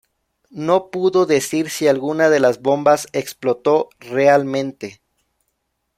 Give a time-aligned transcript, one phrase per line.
[0.49, 4.99] No pudo decir si alguna de las bombas explotó realmente.